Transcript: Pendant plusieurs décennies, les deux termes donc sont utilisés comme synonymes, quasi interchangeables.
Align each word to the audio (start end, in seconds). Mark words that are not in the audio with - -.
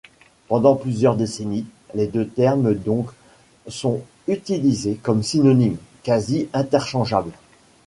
Pendant 0.47 0.75
plusieurs 0.77 1.15
décennies, 1.15 1.67
les 1.93 2.07
deux 2.07 2.27
termes 2.27 2.73
donc 2.73 3.11
sont 3.67 4.01
utilisés 4.27 4.95
comme 4.95 5.21
synonymes, 5.21 5.77
quasi 6.01 6.49
interchangeables. 6.53 7.33